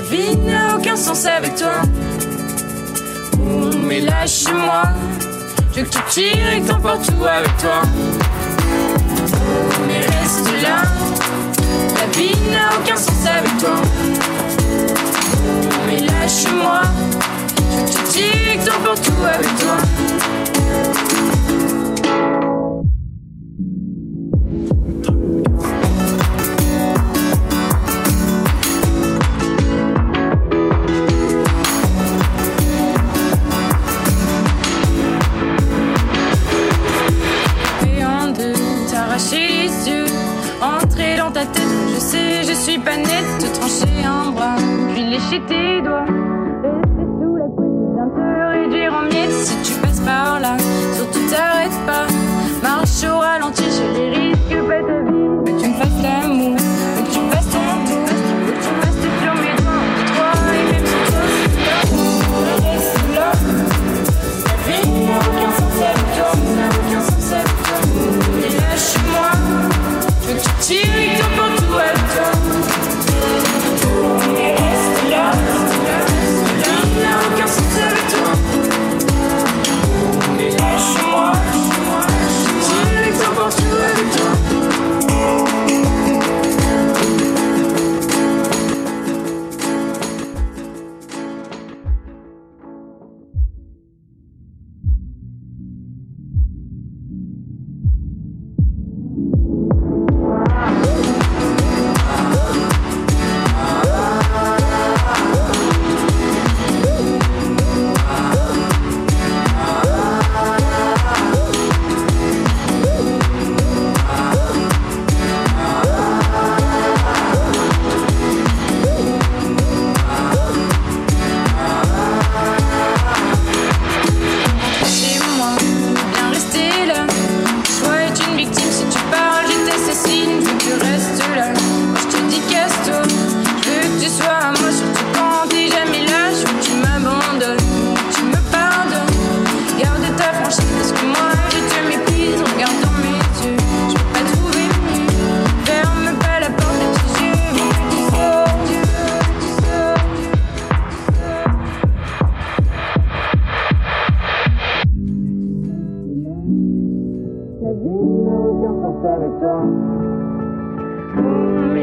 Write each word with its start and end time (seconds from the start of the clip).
vie 0.00 0.36
n'a 0.36 0.76
aucun 0.76 0.96
sens 0.96 1.26
avec 1.26 1.54
toi. 1.56 1.82
Oh, 3.34 3.70
mais 3.84 4.00
lâche-moi, 4.00 4.82
je 5.74 5.80
veux 5.80 5.86
que 5.86 5.90
tu 5.90 5.98
tires 6.08 6.52
et 6.56 6.62
t'emportes 6.62 7.06
tout 7.06 7.24
avec 7.24 7.56
toi. 7.58 7.82
Oh, 7.84 9.80
mais 9.86 10.00
reste 10.00 10.62
là, 10.62 10.82
la 11.98 12.06
vie 12.18 12.36
n'a 12.50 12.70
aucun 12.78 12.96
sens 12.96 13.26
avec 13.26 13.58
toi. 13.58 13.76
Oh, 14.64 15.78
mais 15.86 16.00
lâche-moi, 16.00 16.82
je 17.56 17.76
veux 17.76 17.84
que 17.84 17.90
tu 17.90 18.02
tires 18.12 18.52
et 18.54 18.58
t'emportes 18.64 19.02
tout 19.02 19.24
avec 19.24 19.56
toi. 19.58 19.76
Suis 42.62 42.78
pas 42.78 42.96
nette, 42.96 43.38
te 43.40 43.58
trancher 43.58 44.04
un 44.04 44.30
bras, 44.30 44.54
puis 44.92 45.02
lécher 45.04 45.42
tes 45.48 45.82
doigts. 45.82 46.04
Rester 46.04 47.06
sous 47.18 47.36
la 47.36 47.48
couette, 47.56 47.78
bien 47.92 48.06
te 48.14 48.22
réduire 48.56 48.94
en 48.94 49.02
miettes 49.02 49.32
si 49.32 49.56
tu 49.62 49.80
passes 49.80 50.00
par 50.00 50.38
là. 50.38 50.56
Surtout 50.94 51.26
t'arrête 51.28 51.61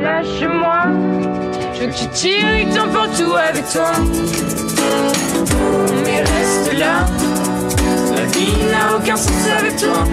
lâche-moi, 0.00 0.82
je 1.74 1.80
veux 1.80 1.86
que 1.88 1.94
tu 1.94 2.08
tires 2.08 2.54
et 2.54 2.64
que 2.64 2.74
t'emportes 2.74 3.22
avec 3.48 3.68
toi. 3.70 3.92
Mais 6.04 6.20
reste 6.20 6.78
là, 6.78 7.06
la 8.14 8.24
vie 8.26 8.52
n'a 8.70 8.96
aucun 8.96 9.16
sens 9.16 9.48
avec 9.58 9.76
toi. 9.76 10.04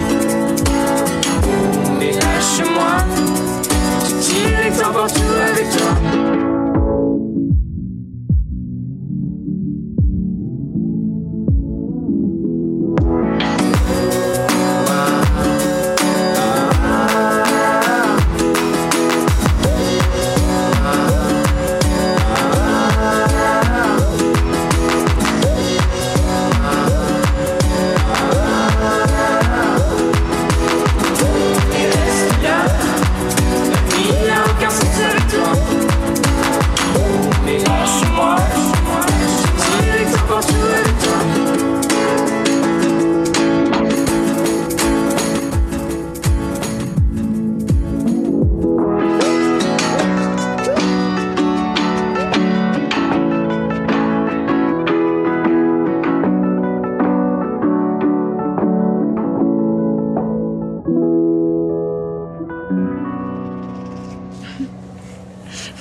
Mais 1.98 2.12
lâche-moi, 2.12 3.04
tu 4.06 4.14
tires 4.14 4.66
et 4.66 4.70
t'emportes 4.70 5.14
tout 5.14 5.40
avec 5.50 5.68
toi. 5.70 6.37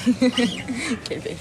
Kebek. 1.10 1.38